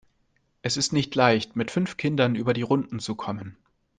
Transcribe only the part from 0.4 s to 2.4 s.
Es ist nicht leicht, mit fünf Kindern